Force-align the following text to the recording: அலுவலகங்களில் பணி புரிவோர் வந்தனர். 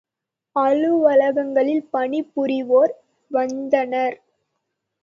அலுவலகங்களில் 0.55 1.85
பணி 1.91 2.21
புரிவோர் 2.35 2.93
வந்தனர். 3.31 4.17